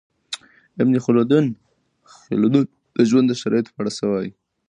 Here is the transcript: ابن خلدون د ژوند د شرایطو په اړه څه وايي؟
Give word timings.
ابن 0.81 0.95
خلدون 1.05 1.45
د 2.97 2.99
ژوند 3.09 3.25
د 3.29 3.33
شرایطو 3.41 3.73
په 3.75 3.79
اړه 3.81 3.91
څه 3.97 4.03
وايي؟ 4.11 4.31